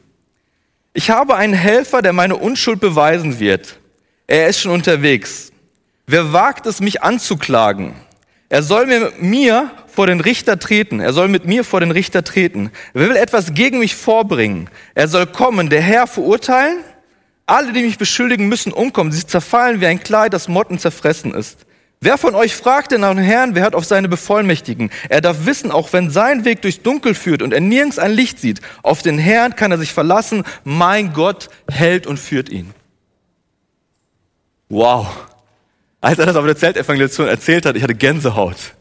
[0.96, 3.78] Ich habe einen Helfer, der meine Unschuld beweisen wird.
[4.28, 5.50] Er ist schon unterwegs.
[6.06, 7.94] Wer wagt es, mich anzuklagen?
[8.48, 11.00] Er soll mit mir vor den Richter treten.
[11.00, 12.70] Er soll mit mir vor den Richter treten.
[12.92, 14.70] Wer will etwas gegen mich vorbringen?
[14.94, 16.78] Er soll kommen, der Herr verurteilen.
[17.44, 19.10] Alle, die mich beschuldigen, müssen umkommen.
[19.12, 21.66] Sie zerfallen wie ein Kleid, das Motten zerfressen ist.
[22.04, 24.90] Wer von euch fragt denn nach dem Herrn, wer hört auf seine Bevollmächtigen?
[25.08, 28.38] Er darf wissen, auch wenn sein Weg durchs Dunkel führt und er nirgends ein Licht
[28.38, 30.44] sieht, auf den Herrn kann er sich verlassen.
[30.64, 32.74] Mein Gott hält und führt ihn.
[34.68, 35.06] Wow.
[36.02, 38.74] Als er das auf der Zeltevangelisation erzählt hat, ich hatte Gänsehaut.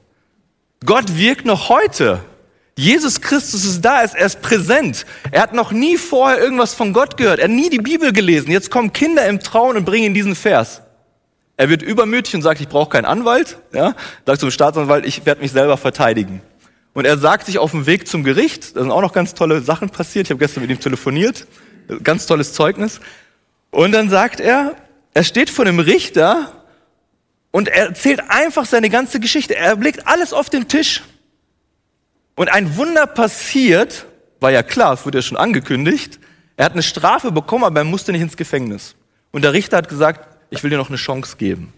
[0.86, 2.20] Gott wirkt noch heute.
[2.78, 5.06] Jesus Christus ist da, er ist präsent.
[5.32, 7.40] Er hat noch nie vorher irgendwas von Gott gehört.
[7.40, 8.52] Er hat nie die Bibel gelesen.
[8.52, 10.83] Jetzt kommen Kinder im Trauen und bringen diesen Vers.
[11.56, 13.58] Er wird übermütig und sagt, ich brauche keinen Anwalt.
[13.74, 13.96] Ja?
[14.26, 16.42] Sagt zum Staatsanwalt, ich werde mich selber verteidigen.
[16.94, 19.62] Und er sagt sich auf dem Weg zum Gericht, da sind auch noch ganz tolle
[19.62, 20.28] Sachen passiert.
[20.28, 21.48] Ich habe gestern mit ihm telefoniert,
[22.04, 23.00] ganz tolles Zeugnis.
[23.72, 24.76] Und dann sagt er,
[25.14, 26.52] er steht vor dem Richter
[27.52, 29.56] Und er erzählt einfach seine ganze Geschichte.
[29.56, 31.04] Er blickt alles auf den Tisch.
[32.36, 34.08] Und ein Wunder passiert,
[34.40, 36.20] war ja klar, es wurde ja schon angekündigt.
[36.58, 38.96] Er hat eine Strafe bekommen, aber er musste nicht ins Gefängnis.
[39.32, 41.74] Und der Richter hat gesagt, ich will dir noch eine Chance geben.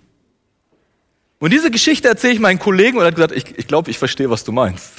[1.40, 3.98] Und diese Geschichte erzähle ich meinen Kollegen und er hat gesagt, ich, ich glaube, ich
[3.98, 4.94] verstehe, was du meinst.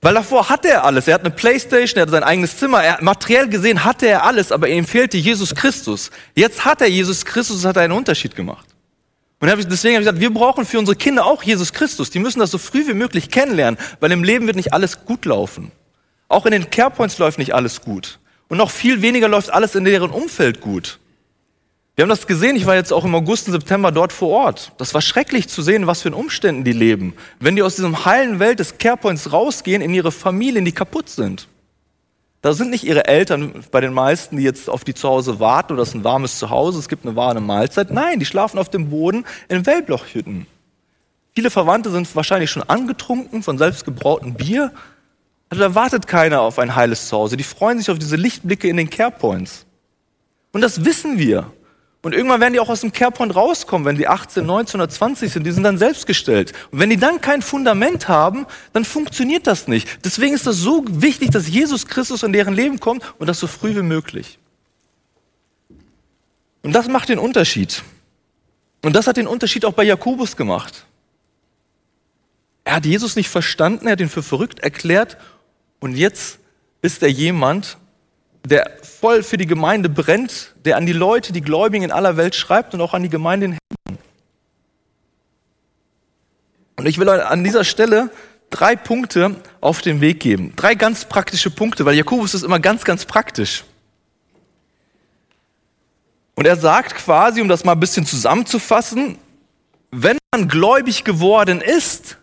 [0.00, 1.08] Weil davor hatte er alles.
[1.08, 2.82] Er hat eine Playstation, er hat sein eigenes Zimmer.
[2.82, 6.10] Er, materiell gesehen hatte er alles, aber ihm fehlte Jesus Christus.
[6.34, 8.66] Jetzt hat er Jesus Christus und hat einen Unterschied gemacht.
[9.40, 12.10] Und deswegen habe ich gesagt, wir brauchen für unsere Kinder auch Jesus Christus.
[12.10, 15.24] Die müssen das so früh wie möglich kennenlernen, weil im Leben wird nicht alles gut
[15.24, 15.72] laufen.
[16.28, 18.18] Auch in den Carepoints läuft nicht alles gut.
[18.48, 20.98] Und noch viel weniger läuft alles in deren Umfeld gut.
[21.96, 24.72] Wir haben das gesehen, ich war jetzt auch im August und September dort vor Ort.
[24.78, 27.14] Das war schrecklich zu sehen, was für in Umständen die leben.
[27.38, 31.46] Wenn die aus diesem heilen Welt des Carepoints rausgehen in ihre Familien, die kaputt sind.
[32.42, 35.72] Da sind nicht ihre Eltern bei den meisten, die jetzt auf die zu Hause warten
[35.72, 37.90] oder es ist ein warmes Zuhause, es gibt eine warme Mahlzeit.
[37.90, 40.46] Nein, die schlafen auf dem Boden in Wellblochhütten.
[41.34, 44.72] Viele Verwandte sind wahrscheinlich schon angetrunken von selbstgebrautem Bier.
[45.48, 47.36] Also da wartet keiner auf ein heiles Zuhause.
[47.36, 49.64] Die freuen sich auf diese Lichtblicke in den Carepoints.
[50.52, 51.50] Und das wissen wir.
[52.04, 55.32] Und irgendwann werden die auch aus dem Carepoint rauskommen, wenn die 18, 19 oder 20
[55.32, 55.44] sind.
[55.46, 56.52] Die sind dann selbstgestellt.
[56.70, 60.04] Und wenn die dann kein Fundament haben, dann funktioniert das nicht.
[60.04, 63.46] Deswegen ist das so wichtig, dass Jesus Christus in deren Leben kommt und das so
[63.46, 64.38] früh wie möglich.
[66.62, 67.82] Und das macht den Unterschied.
[68.82, 70.84] Und das hat den Unterschied auch bei Jakobus gemacht.
[72.64, 75.16] Er hat Jesus nicht verstanden, er hat ihn für verrückt erklärt
[75.80, 76.38] und jetzt
[76.82, 77.78] ist er jemand,
[78.44, 82.34] der voll für die Gemeinde brennt, der an die Leute, die Gläubigen in aller Welt
[82.34, 83.98] schreibt und auch an die Gemeinde in Hessen.
[86.76, 88.10] Und ich will an dieser Stelle
[88.50, 90.52] drei Punkte auf den Weg geben.
[90.56, 93.64] Drei ganz praktische Punkte, weil Jakobus ist immer ganz, ganz praktisch.
[96.34, 99.18] Und er sagt quasi, um das mal ein bisschen zusammenzufassen,
[99.90, 102.18] wenn man gläubig geworden ist,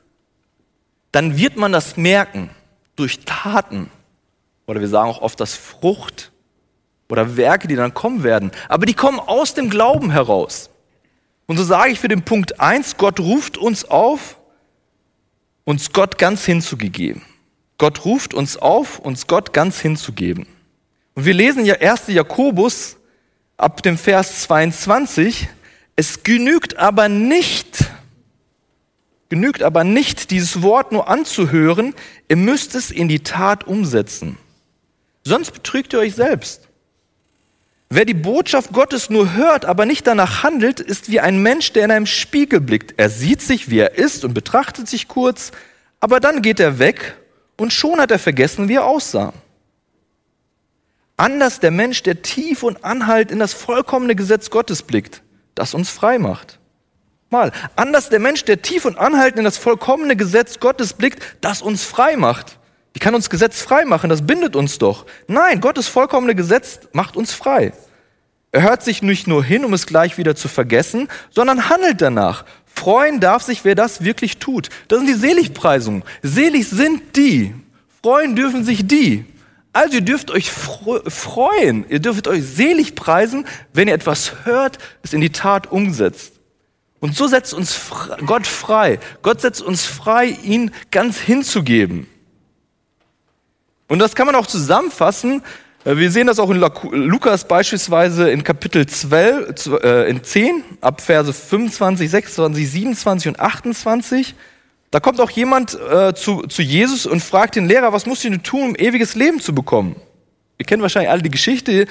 [1.11, 2.49] dann wird man das merken
[2.95, 3.89] durch Taten
[4.71, 6.31] oder wir sagen auch oft das Frucht
[7.09, 8.51] oder Werke, die dann kommen werden.
[8.69, 10.69] Aber die kommen aus dem Glauben heraus.
[11.45, 14.37] Und so sage ich für den Punkt eins: Gott ruft uns auf,
[15.65, 17.21] uns Gott ganz hinzugeben.
[17.77, 20.47] Gott ruft uns auf, uns Gott ganz hinzugeben.
[21.15, 22.07] Und wir lesen ja 1.
[22.07, 22.95] Jakobus
[23.57, 25.49] ab dem Vers 22,
[25.97, 27.91] es genügt aber nicht,
[29.27, 31.93] genügt aber nicht, dieses Wort nur anzuhören,
[32.29, 34.37] ihr müsst es in die Tat umsetzen.
[35.23, 36.67] Sonst betrügt ihr euch selbst.
[37.89, 41.83] Wer die Botschaft Gottes nur hört, aber nicht danach handelt, ist wie ein Mensch, der
[41.83, 42.93] in einem Spiegel blickt.
[42.97, 45.51] Er sieht sich, wie er ist und betrachtet sich kurz,
[45.99, 47.17] aber dann geht er weg
[47.57, 49.33] und schon hat er vergessen, wie er aussah.
[51.17, 55.21] Anders der Mensch, der tief und anhalt in das vollkommene Gesetz Gottes blickt,
[55.53, 56.59] das uns frei macht.
[57.29, 61.61] Mal, anders der Mensch, der tief und anhaltend in das vollkommene Gesetz Gottes blickt, das
[61.61, 62.57] uns frei macht.
[62.93, 64.09] Wie kann uns Gesetz frei machen?
[64.09, 65.05] Das bindet uns doch.
[65.27, 67.73] Nein, Gottes vollkommene Gesetz macht uns frei.
[68.51, 72.43] Er hört sich nicht nur hin, um es gleich wieder zu vergessen, sondern handelt danach.
[72.65, 74.69] Freuen darf sich, wer das wirklich tut.
[74.89, 76.03] Das sind die Seligpreisungen.
[76.21, 77.55] Selig sind die.
[78.01, 79.25] Freuen dürfen sich die.
[79.73, 85.13] Also ihr dürft euch freuen, ihr dürft euch selig preisen, wenn ihr etwas hört, es
[85.13, 86.33] in die Tat umsetzt.
[86.99, 87.79] Und so setzt uns
[88.25, 88.99] Gott frei.
[89.21, 92.07] Gott setzt uns frei, ihn ganz hinzugeben.
[93.91, 95.43] Und das kann man auch zusammenfassen.
[95.83, 101.01] Äh, wir sehen das auch in Lukas beispielsweise in Kapitel 12, äh, in 10, ab
[101.01, 104.33] Verse 25, 26, 27 und 28.
[104.91, 108.31] Da kommt auch jemand äh, zu, zu Jesus und fragt den Lehrer, was muss ich
[108.31, 109.97] denn tun, um ewiges Leben zu bekommen?
[110.57, 111.85] Ihr kennt wahrscheinlich alle die Geschichte.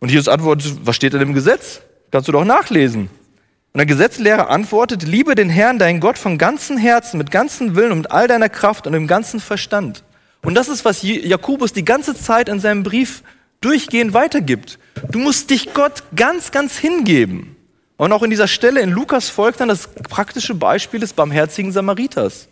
[0.00, 1.82] Und Jesus antwortet, was steht denn im Gesetz?
[2.10, 3.02] Kannst du doch nachlesen.
[3.72, 7.92] Und der Gesetzlehrer antwortet, liebe den Herrn, deinen Gott von ganzem Herzen, mit ganzem Willen
[7.92, 10.02] und mit all deiner Kraft und im ganzen Verstand.
[10.44, 13.22] Und das ist, was Jakobus die ganze Zeit in seinem Brief
[13.60, 14.78] durchgehend weitergibt.
[15.10, 17.56] Du musst dich Gott ganz, ganz hingeben.
[17.96, 22.48] Und auch in dieser Stelle in Lukas folgt dann das praktische Beispiel des barmherzigen Samariters.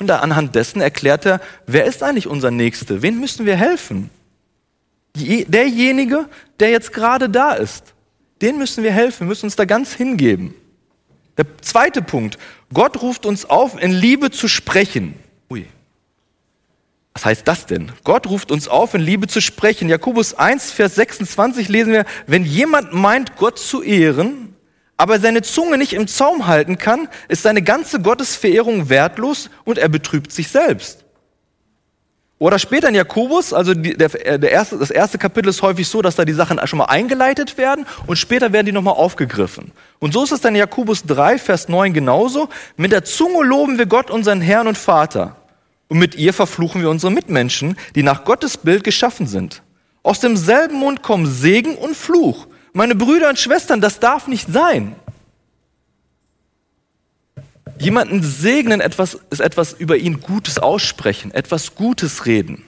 [0.00, 3.02] Und da anhand dessen erklärt er, wer ist eigentlich unser Nächste?
[3.02, 4.10] Wen müssen wir helfen?
[5.14, 6.26] Derjenige,
[6.60, 7.94] der jetzt gerade da ist.
[8.42, 10.54] Den müssen wir helfen, wir müssen uns da ganz hingeben.
[11.38, 12.38] Der zweite Punkt.
[12.72, 15.14] Gott ruft uns auf, in Liebe zu sprechen.
[17.16, 17.92] Was heißt das denn?
[18.04, 19.88] Gott ruft uns auf, in Liebe zu sprechen.
[19.88, 24.54] Jakobus 1, Vers 26 lesen wir, wenn jemand meint, Gott zu ehren,
[24.98, 29.88] aber seine Zunge nicht im Zaum halten kann, ist seine ganze Gottesverehrung wertlos und er
[29.88, 31.06] betrübt sich selbst.
[32.38, 36.16] Oder später in Jakobus, also der, der erste, das erste Kapitel ist häufig so, dass
[36.16, 39.72] da die Sachen schon mal eingeleitet werden und später werden die nochmal aufgegriffen.
[40.00, 42.50] Und so ist es dann in Jakobus 3, Vers 9 genauso.
[42.76, 45.36] Mit der Zunge loben wir Gott, unseren Herrn und Vater.
[45.88, 49.62] Und mit ihr verfluchen wir unsere Mitmenschen, die nach Gottes Bild geschaffen sind.
[50.02, 52.46] Aus demselben Mund kommen Segen und Fluch.
[52.72, 54.94] Meine Brüder und Schwestern, das darf nicht sein.
[57.78, 62.64] Jemanden segnen etwas, ist etwas über ihn Gutes aussprechen, etwas Gutes reden.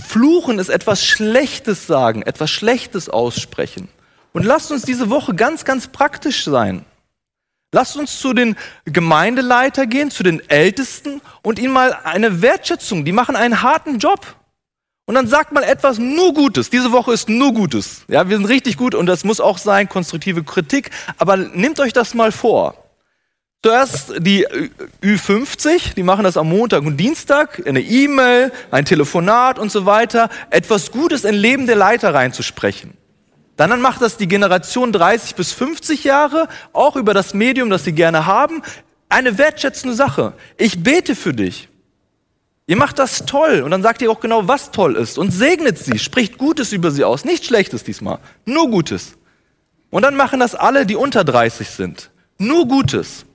[0.00, 3.88] Fluchen ist etwas Schlechtes sagen, etwas Schlechtes aussprechen.
[4.32, 6.84] Und lasst uns diese Woche ganz, ganz praktisch sein.
[7.72, 13.12] Lasst uns zu den Gemeindeleiter gehen, zu den Ältesten und ihnen mal eine Wertschätzung, die
[13.12, 14.36] machen einen harten Job.
[15.06, 16.70] Und dann sagt mal etwas nur Gutes.
[16.70, 18.04] Diese Woche ist nur Gutes.
[18.08, 20.90] Ja, wir sind richtig gut und das muss auch sein, konstruktive Kritik.
[21.16, 22.76] Aber nehmt euch das mal vor.
[23.64, 24.46] Zuerst die
[25.02, 30.30] Ü50, die machen das am Montag und Dienstag, eine E-Mail, ein Telefonat und so weiter,
[30.50, 32.96] etwas Gutes in Leben der Leiter reinzusprechen.
[33.56, 37.92] Dann macht das die Generation 30 bis 50 Jahre, auch über das Medium, das sie
[37.92, 38.62] gerne haben,
[39.08, 40.32] eine wertschätzende Sache.
[40.56, 41.68] Ich bete für dich.
[42.66, 45.78] Ihr macht das toll und dann sagt ihr auch genau, was toll ist und segnet
[45.78, 49.18] sie, spricht Gutes über sie aus, nicht Schlechtes diesmal, nur Gutes.
[49.90, 53.26] Und dann machen das alle, die unter 30 sind, nur Gutes.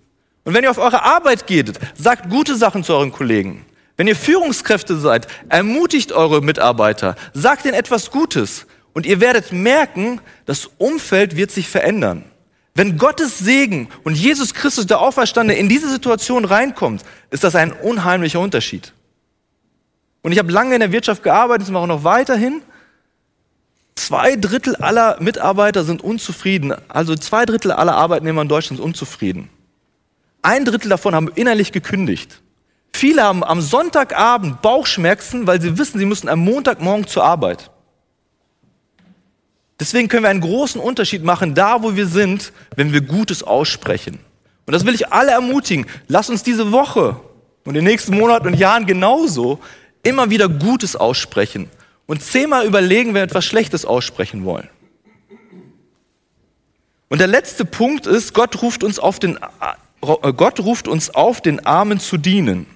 [0.43, 3.65] Und wenn ihr auf eure Arbeit geht, sagt gute Sachen zu euren Kollegen.
[3.97, 8.65] Wenn ihr Führungskräfte seid, ermutigt eure Mitarbeiter, sagt ihnen etwas Gutes.
[8.97, 12.23] Und ihr werdet merken, das Umfeld wird sich verändern.
[12.73, 17.73] Wenn Gottes Segen und Jesus Christus, der Auferstandene, in diese Situation reinkommt, ist das ein
[17.73, 18.93] unheimlicher Unterschied.
[20.23, 22.63] Und ich habe lange in der Wirtschaft gearbeitet, das mache ich noch weiterhin.
[23.93, 26.73] Zwei Drittel aller Mitarbeiter sind unzufrieden.
[26.87, 29.47] Also zwei Drittel aller Arbeitnehmer in Deutschland sind unzufrieden.
[30.41, 32.41] Ein Drittel davon haben innerlich gekündigt.
[32.95, 37.69] Viele haben am Sonntagabend Bauchschmerzen, weil sie wissen, sie müssen am Montagmorgen zur Arbeit.
[39.79, 44.19] Deswegen können wir einen großen Unterschied machen, da wo wir sind, wenn wir Gutes aussprechen.
[44.65, 45.85] Und das will ich alle ermutigen.
[46.07, 47.19] Lass uns diese Woche
[47.63, 49.59] und in den nächsten Monaten und Jahren genauso
[50.03, 51.69] immer wieder Gutes aussprechen
[52.05, 54.69] und zehnmal überlegen, wenn wir etwas Schlechtes aussprechen wollen.
[57.09, 61.41] Und der letzte Punkt ist, Gott ruft uns auf den äh, Gott ruft uns auf,
[61.41, 62.67] den Armen zu dienen.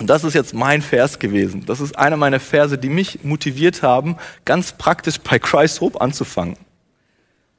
[0.00, 1.64] Und das ist jetzt mein Vers gewesen.
[1.66, 6.56] Das ist einer meiner Verse, die mich motiviert haben, ganz praktisch bei Christ Hope anzufangen.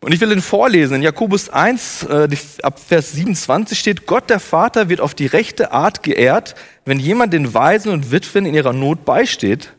[0.01, 0.97] Und ich will ihn vorlesen.
[0.97, 2.27] In Jakobus 1, äh,
[2.61, 6.53] ab Vers 27 steht, Gott der Vater wird auf die rechte Art geehrt,
[6.85, 9.73] wenn jemand den Waisen und Witwen in ihrer Not beisteht,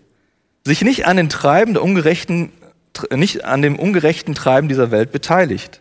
[0.64, 2.50] sich nicht an den Treiben der ungerechten,
[3.14, 5.80] nicht an dem ungerechten Treiben dieser Welt beteiligt.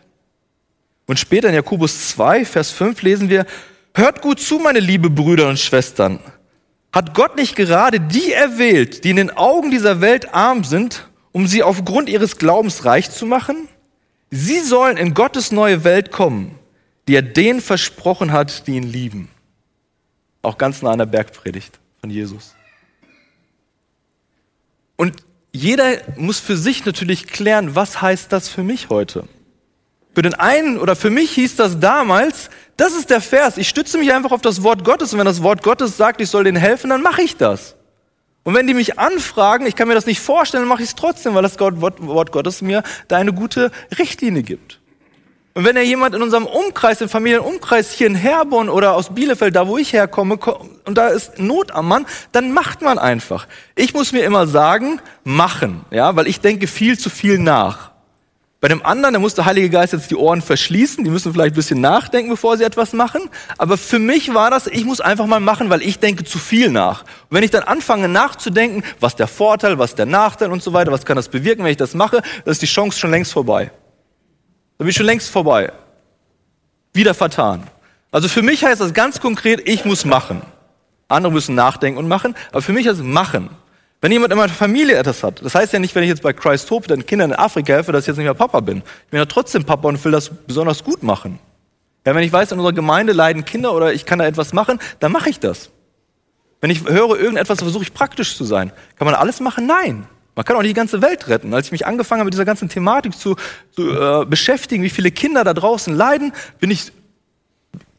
[1.06, 3.46] Und später in Jakobus 2, Vers 5 lesen wir,
[3.94, 6.20] Hört gut zu, meine liebe Brüder und Schwestern.
[6.96, 11.46] Hat Gott nicht gerade die erwählt, die in den Augen dieser Welt arm sind, um
[11.46, 13.68] sie aufgrund ihres Glaubens reich zu machen?
[14.30, 16.58] Sie sollen in Gottes neue Welt kommen,
[17.06, 19.28] die er denen versprochen hat, die ihn lieben.
[20.40, 22.54] Auch ganz nah an der Bergpredigt von Jesus.
[24.96, 25.16] Und
[25.52, 29.28] jeder muss für sich natürlich klären, was heißt das für mich heute?
[30.16, 32.48] Für den einen oder für mich hieß das damals,
[32.78, 35.42] das ist der Vers, ich stütze mich einfach auf das Wort Gottes und wenn das
[35.42, 37.76] Wort Gottes sagt, ich soll denen helfen, dann mache ich das.
[38.42, 40.94] Und wenn die mich anfragen, ich kann mir das nicht vorstellen, dann mache ich es
[40.94, 44.80] trotzdem, weil das Wort Gottes mir da eine gute Richtlinie gibt.
[45.52, 49.54] Und wenn ja jemand in unserem Umkreis, im Familienumkreis hier in Herborn oder aus Bielefeld,
[49.54, 50.38] da wo ich herkomme,
[50.86, 53.46] und da ist Not am Mann, dann macht man einfach.
[53.74, 57.90] Ich muss mir immer sagen, machen, ja, weil ich denke viel zu viel nach.
[58.60, 61.52] Bei dem anderen, da muss der Heilige Geist jetzt die Ohren verschließen, die müssen vielleicht
[61.52, 63.28] ein bisschen nachdenken, bevor sie etwas machen.
[63.58, 66.70] Aber für mich war das, ich muss einfach mal machen, weil ich denke zu viel
[66.70, 67.02] nach.
[67.02, 70.90] Und wenn ich dann anfange nachzudenken, was der Vorteil, was der Nachteil und so weiter,
[70.90, 73.70] was kann das bewirken, wenn ich das mache, dann ist die Chance schon längst vorbei.
[74.78, 75.70] Da bin ich schon längst vorbei.
[76.94, 77.64] Wieder vertan.
[78.10, 80.40] Also für mich heißt das ganz konkret, ich muss machen.
[81.08, 83.50] Andere müssen nachdenken und machen, aber für mich heißt es machen.
[84.00, 86.32] Wenn jemand in meiner Familie etwas hat, das heißt ja nicht, wenn ich jetzt bei
[86.32, 88.78] Christ Hope den Kindern in Afrika helfe, dass ich jetzt nicht mehr Papa bin.
[88.78, 91.38] Ich bin ja trotzdem Papa und will das besonders gut machen.
[92.04, 94.78] Ja, wenn ich weiß, in unserer Gemeinde leiden Kinder oder ich kann da etwas machen,
[95.00, 95.70] dann mache ich das.
[96.60, 98.70] Wenn ich höre irgendetwas, versuche ich praktisch zu sein.
[98.96, 99.66] Kann man alles machen?
[99.66, 100.06] Nein.
[100.36, 101.52] Man kann auch nicht die ganze Welt retten.
[101.54, 103.36] Als ich mich angefangen habe, mit dieser ganzen Thematik zu,
[103.72, 106.92] zu äh, beschäftigen, wie viele Kinder da draußen leiden, bin ich,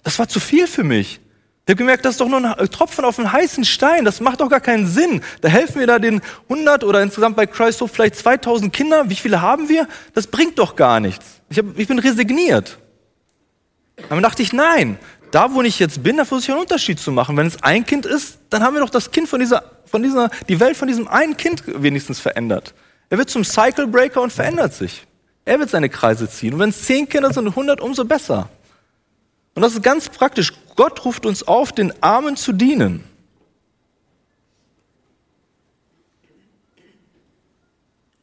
[0.04, 1.20] das war zu viel für mich.
[1.68, 4.06] Ich habe gemerkt, das ist doch nur ein Tropfen auf einen heißen Stein.
[4.06, 5.22] Das macht doch gar keinen Sinn.
[5.42, 9.10] Da helfen wir da den 100 oder insgesamt bei Christ Hope vielleicht 2000 Kinder.
[9.10, 9.86] Wie viele haben wir?
[10.14, 11.26] Das bringt doch gar nichts.
[11.50, 12.78] Ich, hab, ich bin resigniert.
[14.08, 14.98] Dann dachte ich, nein,
[15.32, 17.36] da, wo ich jetzt bin, da versuche ich einen Unterschied zu machen.
[17.36, 20.30] Wenn es ein Kind ist, dann haben wir doch das Kind von dieser, von dieser,
[20.48, 22.76] die Welt von diesem einen Kind wenigstens verändert.
[23.10, 25.06] Er wird zum Cycle Breaker und verändert sich.
[25.44, 26.54] Er wird seine Kreise ziehen.
[26.54, 28.48] Und wenn es zehn Kinder sind, 100, umso besser.
[29.54, 30.54] Und das ist ganz praktisch.
[30.78, 33.04] Gott ruft uns auf, den Armen zu dienen.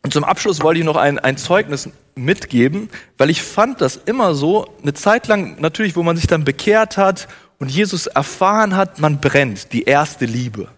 [0.02, 4.34] Und zum Abschluss wollte ich noch ein, ein Zeugnis mitgeben, weil ich fand das immer
[4.34, 7.26] so, eine Zeit lang natürlich, wo man sich dann bekehrt hat
[7.58, 10.68] und Jesus erfahren hat, man brennt, die erste Liebe.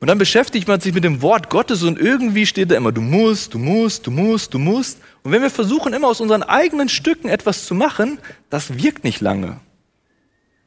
[0.00, 3.00] Und dann beschäftigt man sich mit dem Wort Gottes und irgendwie steht da immer, du
[3.00, 4.98] musst, du musst, du musst, du musst.
[5.22, 8.18] Und wenn wir versuchen, immer aus unseren eigenen Stücken etwas zu machen,
[8.50, 9.60] das wirkt nicht lange.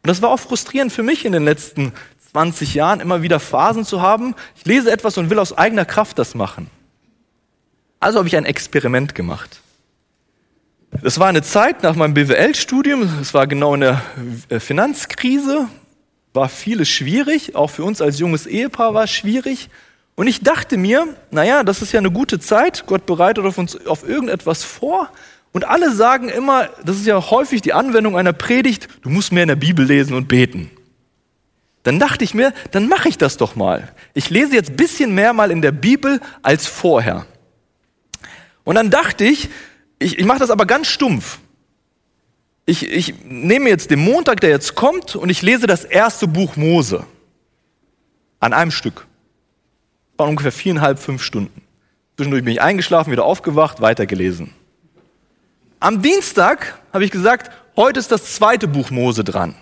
[0.05, 1.91] Und das war auch frustrierend für mich in den letzten
[2.31, 4.35] 20 Jahren, immer wieder Phasen zu haben.
[4.55, 6.69] Ich lese etwas und will aus eigener Kraft das machen.
[7.99, 9.61] Also habe ich ein Experiment gemacht.
[11.01, 13.99] Das war eine Zeit nach meinem BWL-Studium, es war genau in der
[14.49, 15.69] äh, Finanzkrise,
[16.33, 19.69] war vieles schwierig, auch für uns als junges Ehepaar war es schwierig.
[20.13, 23.87] Und ich dachte mir, naja, das ist ja eine gute Zeit, Gott bereitet auf uns
[23.87, 25.09] auf irgendetwas vor.
[25.55, 29.43] Und alle sagen immer, das ist ja häufig die Anwendung einer Predigt, du musst mehr
[29.43, 30.69] in der Bibel lesen und beten.
[31.83, 33.87] Dann dachte ich mir, dann mache ich das doch mal.
[34.13, 37.25] Ich lese jetzt ein bisschen mehr mal in der Bibel als vorher.
[38.65, 39.47] Und dann dachte ich,
[39.97, 41.39] ich, ich mache das aber ganz stumpf.
[42.65, 46.57] Ich, ich nehme jetzt den Montag, der jetzt kommt, und ich lese das erste Buch
[46.57, 47.05] Mose.
[48.41, 49.07] An einem Stück.
[50.17, 51.61] War ungefähr viereinhalb, fünf Stunden.
[52.17, 54.53] Zwischendurch bin ich eingeschlafen, wieder aufgewacht, weitergelesen.
[55.85, 59.53] Am Dienstag habe ich gesagt, heute ist das zweite Buch Mose dran.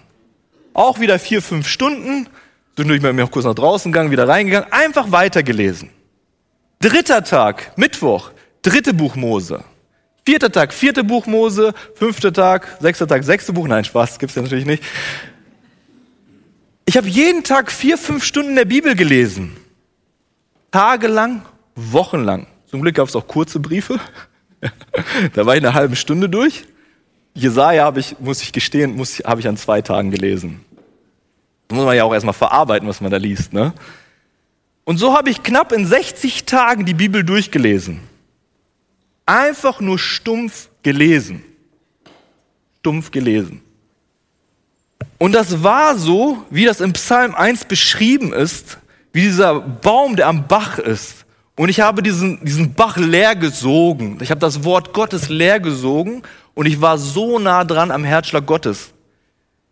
[0.74, 2.30] Auch wieder vier, fünf Stunden.
[2.76, 5.90] Zwischendurch bin ich auch kurz nach draußen gegangen, wieder reingegangen, einfach weitergelesen.
[6.80, 8.32] Dritter Tag, Mittwoch,
[8.62, 9.66] dritte Buch Mose.
[10.26, 13.68] Vierter Tag, vierte Buch Mose, fünfter Tag, sechster Tag, sechste Buch.
[13.68, 14.82] Nein, Spaß, gibt's ja natürlich nicht.
[16.86, 19.58] Ich habe jeden Tag vier, fünf Stunden der Bibel gelesen.
[20.72, 21.42] Tagelang,
[21.76, 22.48] wochenlang.
[22.68, 24.00] Zum Glück gab es auch kurze Briefe.
[25.34, 26.66] da war ich eine halbe Stunde durch.
[27.34, 30.64] Jesaja habe ich, muss ich gestehen, muss, habe ich an zwei Tagen gelesen.
[31.68, 33.54] Da muss man ja auch erstmal verarbeiten, was man da liest.
[33.54, 33.74] Ne?
[34.84, 38.02] Und so habe ich knapp in 60 Tagen die Bibel durchgelesen.
[39.26, 41.44] Einfach nur stumpf gelesen.
[42.80, 43.62] Stumpf gelesen.
[45.18, 48.78] Und das war so, wie das im Psalm 1 beschrieben ist,
[49.14, 51.23] wie dieser Baum, der am Bach ist.
[51.56, 54.18] Und ich habe diesen, diesen Bach leer gesogen.
[54.22, 56.24] Ich habe das Wort Gottes leer gesogen
[56.56, 58.93] und ich war so nah dran am Herzschlag Gottes.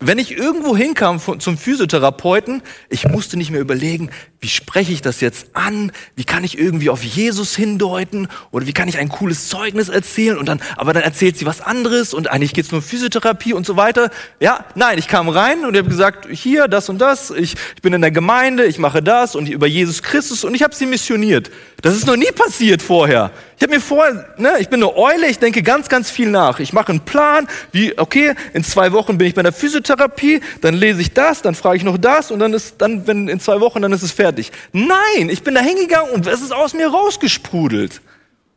[0.04, 4.10] Wenn ich irgendwo hinkam zum Physiotherapeuten, ich musste nicht mehr überlegen,
[4.40, 5.92] wie spreche ich das jetzt an?
[6.16, 8.26] Wie kann ich irgendwie auf Jesus hindeuten?
[8.50, 10.36] Oder wie kann ich ein cooles Zeugnis erzählen?
[10.36, 13.64] Und dann, aber dann erzählt sie was anderes und eigentlich geht's nur um Physiotherapie und
[13.64, 14.10] so weiter.
[14.40, 17.92] Ja, nein, ich kam rein und habe gesagt, hier, das und das, ich, ich bin
[17.92, 21.52] in der Gemeinde, ich mache das und über Jesus Christus und ich habe sie missioniert.
[21.80, 23.30] Das ist noch nie passiert vorher.
[23.62, 26.58] Ich habe mir vorher, ne, ich bin eine Eule, ich denke ganz, ganz viel nach.
[26.58, 30.74] Ich mache einen Plan, wie, okay, in zwei Wochen bin ich bei der Physiotherapie, dann
[30.74, 33.60] lese ich das, dann frage ich noch das und dann ist, dann, wenn in zwei
[33.60, 34.50] Wochen, dann ist es fertig.
[34.72, 38.00] Nein, ich bin da hingegangen und es ist aus mir rausgesprudelt.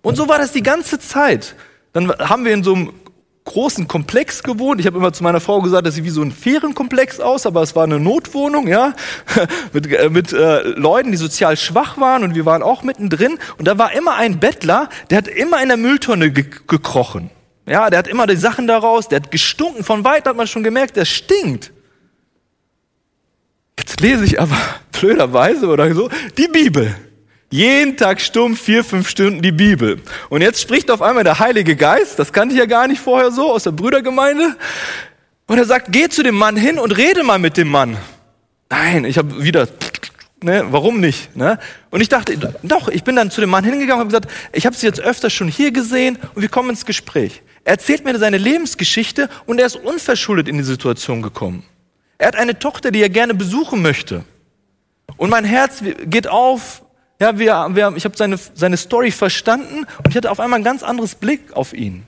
[0.01, 1.53] Und so war das die ganze Zeit.
[1.93, 2.93] Dann haben wir in so einem
[3.45, 4.81] großen Komplex gewohnt.
[4.81, 7.62] Ich habe immer zu meiner Frau gesagt, das sieht wie so ein Ferienkomplex aus, aber
[7.62, 8.93] es war eine Notwohnung, ja,
[9.73, 13.38] mit, äh, mit äh, Leuten, die sozial schwach waren und wir waren auch mittendrin.
[13.58, 17.29] Und da war immer ein Bettler, der hat immer in der Mülltonne ge gekrochen.
[17.67, 19.84] Ja, der hat immer die Sachen daraus, der hat gestunken.
[19.84, 21.71] Von weit hat man schon gemerkt, der stinkt.
[23.79, 24.58] Jetzt lese ich aber
[24.91, 26.95] blöderweise oder so die Bibel.
[27.55, 30.01] Jeden Tag stumpf vier, fünf Stunden die Bibel.
[30.27, 33.31] Und jetzt spricht auf einmal der Heilige Geist, das kannte ich ja gar nicht vorher
[33.31, 34.57] so, aus der Brüdergemeinde.
[35.47, 37.95] Und er sagt, geh zu dem Mann hin und rede mal mit dem Mann.
[38.69, 39.69] Nein, ich habe wieder,
[40.43, 41.33] ne, warum nicht?
[41.37, 41.57] Ne?
[41.91, 44.65] Und ich dachte, doch, ich bin dann zu dem Mann hingegangen und habe gesagt, ich
[44.65, 47.41] habe sie jetzt öfter schon hier gesehen und wir kommen ins Gespräch.
[47.63, 51.63] Er erzählt mir seine Lebensgeschichte und er ist unverschuldet in die Situation gekommen.
[52.17, 54.25] Er hat eine Tochter, die er gerne besuchen möchte.
[55.15, 56.81] Und mein Herz geht auf,
[57.19, 60.63] ja, wir, wir, ich habe seine, seine Story verstanden und ich hatte auf einmal ein
[60.63, 62.04] ganz anderes Blick auf ihn.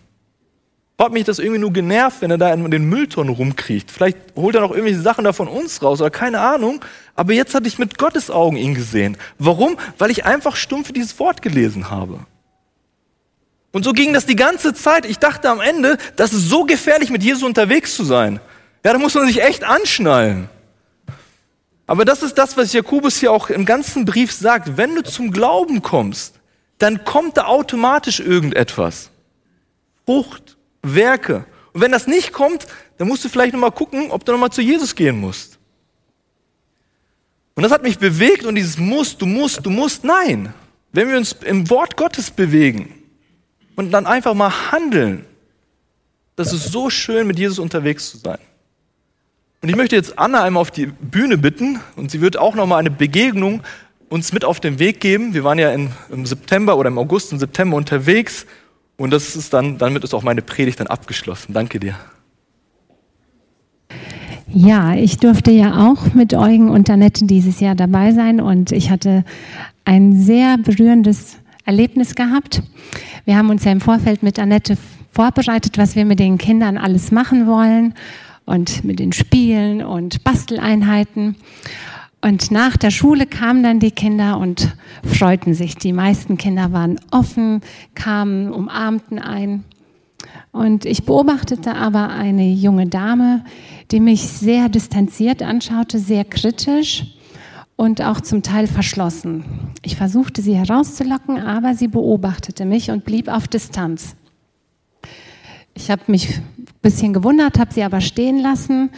[1.00, 3.92] Hat mich das irgendwie nur genervt, wenn er da in den Mülltonnen rumkriecht.
[3.92, 6.84] Vielleicht holt er noch irgendwelche Sachen da von uns raus oder keine Ahnung.
[7.16, 9.16] Aber jetzt hatte ich mit Gottes Augen ihn gesehen.
[9.38, 9.78] Warum?
[10.00, 12.22] Weil ich einfach stumpf dieses Wort gelesen habe.
[13.72, 15.06] Und so ging das die ganze Zeit.
[15.06, 18.40] Ich dachte am Ende, das ist so gefährlich, mit Jesus unterwegs zu sein.
[18.84, 20.50] Ja, da muss man sich echt anschnallen.
[21.88, 24.76] Aber das ist das, was Jakobus hier auch im ganzen Brief sagt.
[24.76, 26.36] Wenn du zum Glauben kommst,
[26.78, 29.10] dann kommt da automatisch irgendetwas.
[30.06, 31.46] Frucht, Werke.
[31.72, 32.68] Und wenn das nicht kommt,
[32.98, 35.58] dann musst du vielleicht nochmal gucken, ob du nochmal zu Jesus gehen musst.
[37.56, 40.54] Und das hat mich bewegt und dieses Muss, du musst, du musst, nein.
[40.92, 43.02] Wenn wir uns im Wort Gottes bewegen
[43.76, 45.26] und dann einfach mal handeln,
[46.36, 48.40] das ist so schön, mit Jesus unterwegs zu sein.
[49.62, 52.80] Und ich möchte jetzt Anna einmal auf die Bühne bitten und sie wird auch nochmal
[52.80, 53.62] eine Begegnung
[54.08, 55.34] uns mit auf den Weg geben.
[55.34, 58.46] Wir waren ja in, im September oder im August und September unterwegs
[58.98, 61.54] und das ist dann, damit ist auch meine Predigt dann abgeschlossen.
[61.54, 61.96] Danke dir.
[64.48, 68.92] Ja, ich durfte ja auch mit Eugen und Annette dieses Jahr dabei sein und ich
[68.92, 69.26] hatte
[69.86, 72.62] ein sehr berührendes Erlebnis gehabt.
[73.26, 74.78] Wir haben uns ja im Vorfeld mit Annette
[75.12, 77.94] vorbereitet, was wir mit den Kindern alles machen wollen
[78.48, 81.36] und mit den Spielen und Basteleinheiten.
[82.22, 85.76] Und nach der Schule kamen dann die Kinder und freuten sich.
[85.76, 87.62] Die meisten Kinder waren offen,
[87.94, 89.66] kamen, umarmten ein.
[90.52, 93.44] Und ich beobachtete aber eine junge Dame,
[93.92, 97.06] die mich sehr distanziert anschaute, sehr kritisch
[97.76, 99.44] und auch zum Teil verschlossen.
[99.84, 104.16] Ich versuchte sie herauszulocken, aber sie beobachtete mich und blieb auf Distanz.
[105.76, 106.40] Ich habe mich
[106.82, 108.92] bisschen gewundert, habe sie aber stehen lassen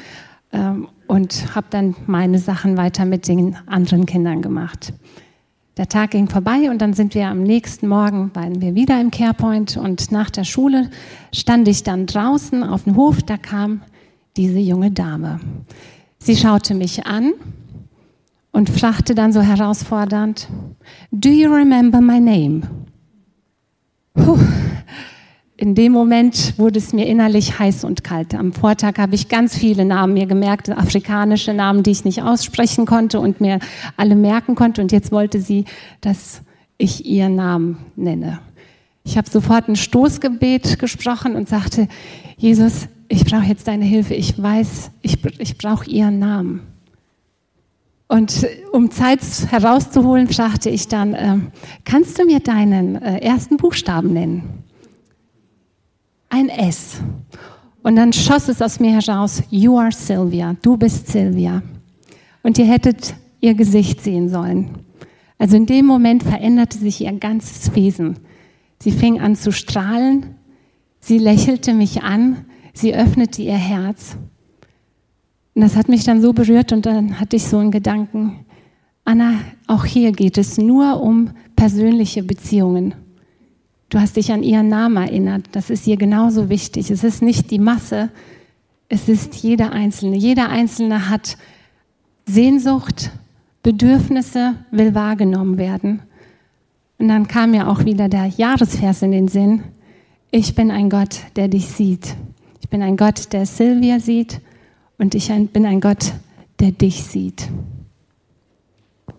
[0.52, 4.94] ähm, und habe dann meine Sachen weiter mit den anderen Kindern gemacht.
[5.78, 9.12] Der Tag ging vorbei und dann sind wir am nächsten Morgen, waren wir wieder im
[9.12, 10.90] Carepoint und nach der Schule
[11.34, 13.82] stand ich dann draußen auf dem Hof, da kam
[14.36, 15.40] diese junge Dame.
[16.18, 17.32] Sie schaute mich an
[18.52, 20.50] und fragte dann so herausfordernd,
[21.12, 22.62] Do you remember my name?
[24.16, 24.38] Puh.
[25.60, 28.34] In dem Moment wurde es mir innerlich heiß und kalt.
[28.34, 32.86] Am Vortag habe ich ganz viele Namen mir gemerkt, afrikanische Namen, die ich nicht aussprechen
[32.86, 33.60] konnte und mir
[33.98, 34.82] alle merken konnte.
[34.82, 35.66] Und jetzt wollte sie,
[36.00, 36.44] dass
[36.78, 38.40] ich ihren Namen nenne.
[39.04, 41.90] Ich habe sofort ein Stoßgebet gesprochen und sagte,
[42.38, 44.14] Jesus, ich brauche jetzt deine Hilfe.
[44.14, 46.62] Ich weiß, ich, ich brauche ihren Namen.
[48.08, 51.36] Und um Zeit herauszuholen, fragte ich dann, äh,
[51.84, 54.64] kannst du mir deinen äh, ersten Buchstaben nennen?
[56.30, 57.02] Ein S.
[57.84, 61.62] Und dann schoss es aus mir heraus, You are Sylvia, du bist Sylvia.
[62.44, 64.70] Und ihr hättet ihr Gesicht sehen sollen.
[65.38, 68.18] Also in dem Moment veränderte sich ihr ganzes Wesen.
[68.80, 70.36] Sie fing an zu strahlen,
[71.00, 72.46] sie lächelte mich an
[72.80, 74.16] Sie öffnete ihr Herz.
[75.54, 78.46] Und das hat mich dann so berührt und dann hatte ich so einen Gedanken,
[79.04, 79.34] Anna,
[79.68, 82.94] auch hier geht es nur um persönliche Beziehungen.
[83.90, 85.48] Du hast dich an ihren Namen erinnert.
[85.52, 86.92] Das ist ihr genauso wichtig.
[86.92, 88.10] Es ist nicht die Masse,
[88.88, 90.16] es ist jeder Einzelne.
[90.16, 91.38] Jeder Einzelne hat
[92.26, 93.12] Sehnsucht,
[93.64, 96.02] Bedürfnisse, will wahrgenommen werden.
[96.98, 99.64] Und dann kam mir auch wieder der Jahresvers in den Sinn.
[100.32, 102.16] Ich bin ein Gott, der dich sieht.
[102.62, 104.42] Ich bin ein Gott, der Silvia sieht
[104.98, 106.14] und ich bin ein Gott,
[106.60, 107.48] der dich sieht.